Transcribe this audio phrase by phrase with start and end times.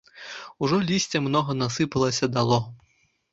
[0.67, 2.59] Ужо лісця многа насыпалася дало.